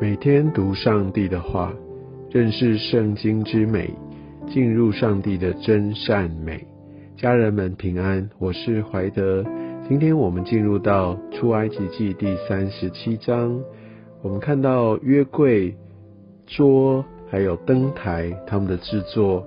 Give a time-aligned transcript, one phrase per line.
[0.00, 1.74] 每天读上帝的话，
[2.30, 3.92] 认识圣经之美，
[4.48, 6.64] 进入上帝的真善美。
[7.16, 9.44] 家人们平安，我是怀德。
[9.88, 13.60] 今天我们进入到出埃及记第三十七章，
[14.22, 15.74] 我们看到约柜、
[16.46, 19.44] 桌还有灯台他们的制作，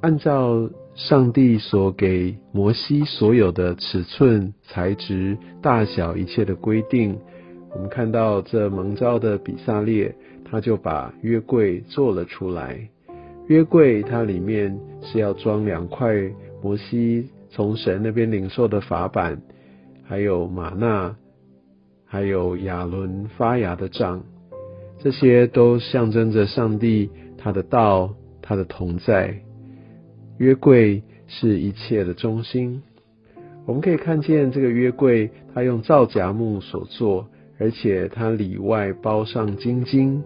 [0.00, 7.18] 按照上帝所给摩西所有的尺寸、材质、大小一切的规定。
[7.74, 10.14] 我们看到这蒙召的比萨列，
[10.44, 12.88] 他就把约柜做了出来。
[13.48, 16.14] 约柜它里面是要装两块
[16.62, 19.42] 摩西从神那边领受的法版，
[20.04, 21.16] 还有玛纳，
[22.06, 24.22] 还有亚伦发芽的杖，
[25.00, 29.40] 这些都象征着上帝他的道，他的同在。
[30.38, 32.82] 约柜是一切的中心。
[33.66, 37.28] 我们可以看见这个约柜，它用皂荚木所做。
[37.64, 40.22] 而且它里外包上金金，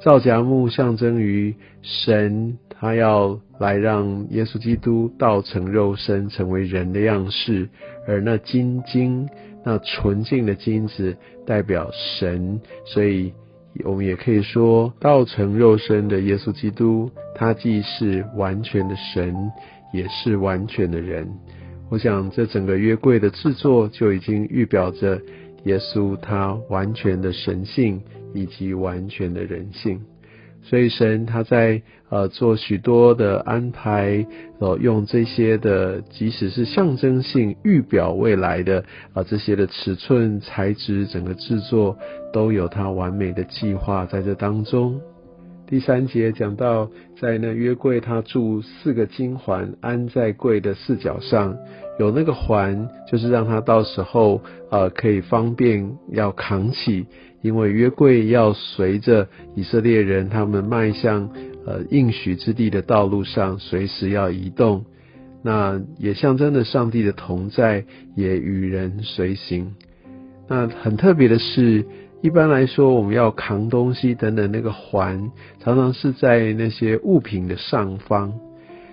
[0.00, 7.68] 皂荚木象征于神，他要来让耶稣基督道成肉身，成为人的样式。
[8.06, 9.28] 而那金金，
[9.64, 12.60] 那纯净的金子，代表神。
[12.84, 13.32] 所以，
[13.84, 19.34] 我们也可以说，道成肉身的耶稣基督，他既是完全的神，
[19.92, 21.28] 也是完全的人。
[21.90, 25.20] 我想，这整个约柜的制作就已经预表着。
[25.68, 28.00] 耶稣他完全的神性
[28.32, 30.00] 以及完全的人性，
[30.62, 34.26] 所以神他在呃做许多的安排，
[34.60, 41.98] 呃用这些的即使是象征性预表未来的啊这些的尺寸材质整个制作
[42.32, 44.98] 都有他完美的计划在这当中。
[45.66, 46.88] 第三节讲到，
[47.20, 51.58] 在那约柜，他铸四个金环，安在柜的四角上。
[51.98, 57.06] 有那个环，就是让他到时候呃可以方便要扛起，
[57.42, 61.30] 因为约柜要随着以色列人他们迈向
[61.66, 64.84] 呃应许之地的道路上，随时要移动。
[65.42, 67.84] 那也象征着上帝的同在，
[68.16, 69.74] 也与人随行。
[70.48, 71.84] 那很特别的是。
[72.20, 75.30] 一般来说，我们要扛东西等等，那个环
[75.60, 78.32] 常常是在那些物品的上方，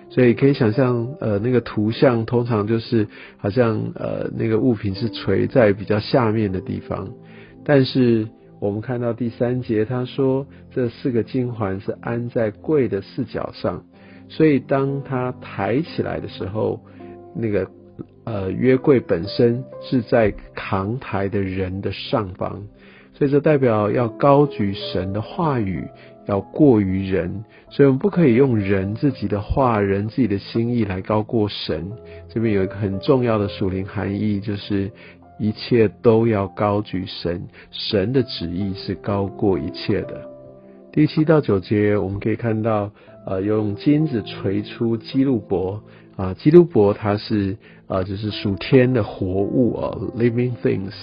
[0.08, 3.06] 所以可以想象，呃，那个图像通常就是
[3.36, 7.08] 好像呃那个物品是垂在比较下面的地方。
[7.64, 8.28] 但是
[8.60, 13.84] 我们看到第三节，他说这四个金环是安在柜的四角上，
[14.28, 16.80] 所以当他抬起来的时候，
[17.34, 17.68] 那个
[18.24, 22.62] 呃约柜本身是在扛抬的人的上方。
[23.12, 25.88] 所以这代表要高举神的话语，
[26.26, 31.90] 要过于人，所以我们不可以用人自己的话、人自己的心意来高过神。
[32.28, 34.90] 这边有一个很重要的属灵含义，就是
[35.38, 40.20] 一切都要高举神，神的旨意是高过一切的。
[40.92, 42.90] 第七到九节，我们可以看到，
[43.26, 45.82] 呃，用金子锤出基路伯
[46.16, 47.56] 啊，基路伯它是
[47.86, 50.94] 啊，就是属天的活物啊，living things。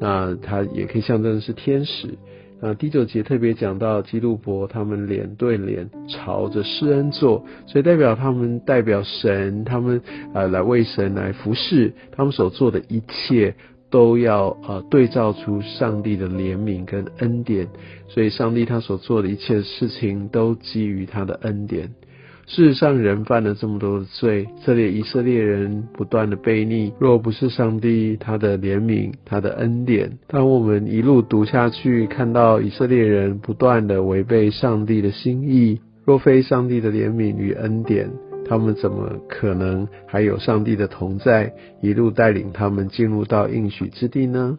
[0.00, 2.18] 那它也可以象征是天使。
[2.60, 10.00] 那第九节特别讲到基路伯他们脸对脸朝着施恩座，所以代表他们代表神，他们
[10.32, 13.54] 呃来为神来服侍，他们所做的一切
[13.90, 17.68] 都要呃对照出上帝的怜悯跟恩典，
[18.08, 21.90] 所以上帝他所做的一切事情都基于他的恩典。
[22.48, 38.08] 事实上，人犯了这么多的罪，这里以色列人不断的背逆，若不是上帝他的怜悯、他的恩典，当我们一路读下去，看到以色列人不断的违背上帝的心意，若非上帝的怜悯与恩典，
[38.48, 41.52] 他们怎么可能还有上帝的同在，
[41.82, 44.56] 一路带领他们进入到应许之地呢？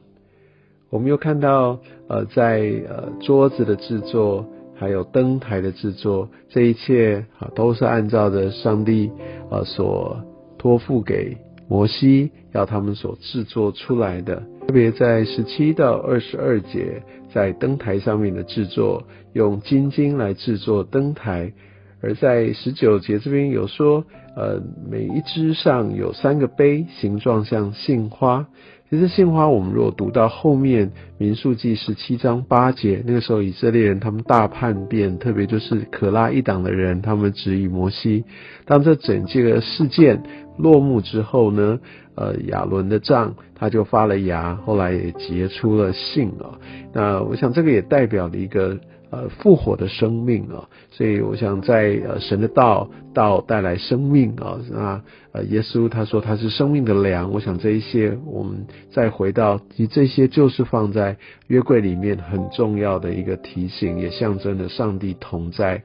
[0.90, 4.46] 我们又看到，呃，在呃桌子的制作。
[4.80, 9.12] 还有灯台的制作，这一切啊都是按照着上帝
[9.50, 10.24] 啊所
[10.58, 11.36] 托付给
[11.68, 14.44] 摩西要他们所制作出来的。
[14.68, 17.02] 特别在十七到二十二节，
[17.34, 19.04] 在灯台上面的制作，
[19.34, 21.54] 用金金来制作灯台；
[22.02, 24.04] 而在十九节这边有说，
[24.36, 28.46] 呃，每一只上有三个杯，形状像杏花。
[28.90, 30.88] 其实杏花，我们如果读到后面
[31.18, 38.24] 《民数记》十七章八节，那个时候以色列人他们大叛变，特别就是可拉一党的人，他们质疑摩西。
[38.66, 40.24] 当这整个事件
[40.58, 41.80] 落幕之后呢，
[42.16, 46.56] 呃，亚伦的杖他就发了芽，后来也结出了杏啊。
[46.94, 50.68] 那我想这个也代表了一个呃复活的生命啊。
[50.92, 55.02] 所以我想在呃神的道道带来生命啊，那
[55.32, 57.32] 呃耶稣他说他是生命的粮。
[57.32, 61.18] 我想这一些我们再回到，其实这些就是放在
[61.48, 65.84] 约柜里面很重要的一个提醒，也象征着上帝同在。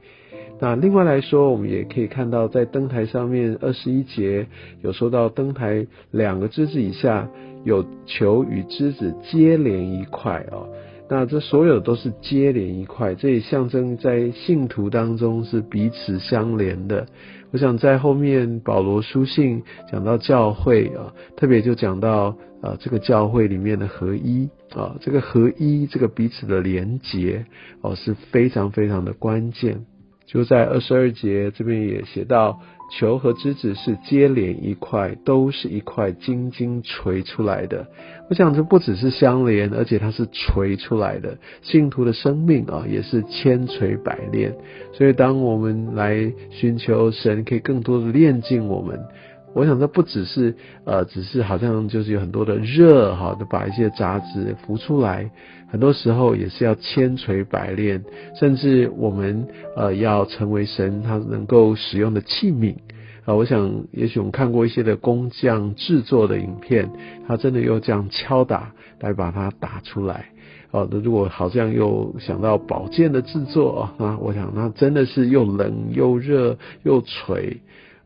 [0.59, 4.47] 那另外来说，我们也可以看到，在灯台上面二十一节
[4.81, 7.27] 有说到灯台两个枝子以下
[7.65, 10.69] 有球与枝子接连一块哦。
[11.13, 17.05] 那这所有都是接连一块，这也象征在信徒当中是彼此相连的。
[17.51, 19.61] 我想在后面保罗书信
[19.91, 27.45] 讲到教会啊，特别就讲到啊这个教会里面的合一啊，这个合一这个彼此的连结
[27.81, 29.85] 哦是非常非常的关键。
[30.25, 32.59] 就在二十二节这边也写到，
[32.97, 37.87] 球和枝子是接连一块，都是一块晶晶锤出来的。
[38.29, 41.37] 我想这不只是相连，而且它是锤出来的。
[41.61, 44.55] 信徒的生命啊，也是千锤百炼。
[44.93, 48.99] 所以当我们来寻求神，可以更多的炼进我们。
[49.53, 55.29] 我想这不只是呃，只是好像就是有很多的热哈，就把一些杂质浮出来。
[55.69, 58.03] 很多时候也是要千锤百炼，
[58.39, 62.75] 甚至我们呃要成为神他能够使用的器皿
[63.25, 63.33] 啊。
[63.33, 66.89] 我想也许我们看过一些的工匠制作的影片，
[67.27, 70.25] 他真的又这样敲打来把它打出来
[70.71, 70.87] 哦。
[70.91, 77.61] 那如果好像又想到宝剑的制作啊，我想那真的是又冷又热又锤。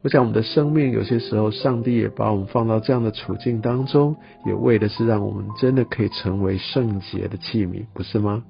[0.07, 4.15] 我想，我们的生命有些时候，上帝也把我们放到这样的处境当中，
[4.45, 8.42] 也为的是让我们真的可以成为圣洁的器皿，不是吗？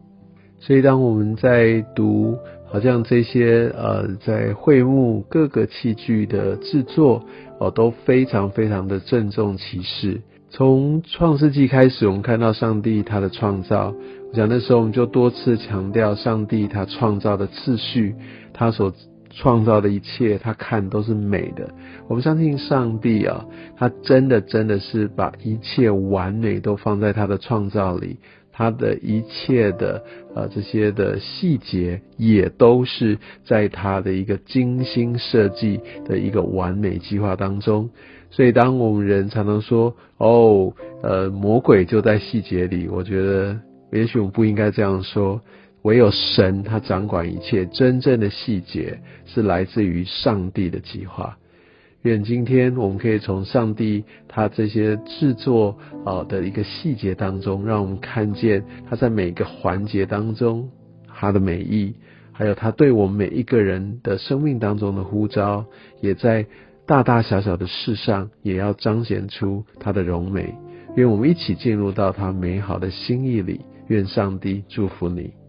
[0.59, 2.37] 所以，当我们在读，
[2.67, 7.23] 好像这些呃，在会幕各个器具的制作
[7.59, 10.21] 哦，都非常非常的郑重其事。
[10.51, 13.95] 从创世纪开始，我们看到上帝他的创造，
[14.29, 18.13] 我想那时候我们就多次强调上帝他创造的次序，
[18.53, 18.93] 他所。
[19.31, 21.69] 创造的一切，他看都是美的。
[22.07, 23.45] 我们相信上帝啊，
[23.75, 28.17] 他真的真的是把一切完美都放在他的创造里，
[28.51, 30.03] 他的一切的
[30.35, 37.89] 呃这些的细节也都是在他的一个精心设计的一个完美计划当中。
[38.29, 43.57] 所以，当我们人常常说哦，呃，魔鬼就在细节里，我觉得
[43.91, 45.41] 也许我们不应该这样说。
[45.87, 51.37] 唯有神，他掌管一切，真正的细节是来自于上帝的计划。
[52.01, 60.69] 愿今天我们可以从上帝他这些制作啊的一个细节当中，让我们看见他在每个环节当中
[61.07, 61.95] 他的美意，
[62.33, 65.65] 还有他对我们每一个人的生命当中的呼召，
[66.01, 66.45] 也在
[66.85, 70.53] 大大小小的事上也要彰显出他的荣美。
[70.97, 73.61] 愿我们一起进入到他美好的心意里。
[73.87, 75.46] 愿上帝祝福你。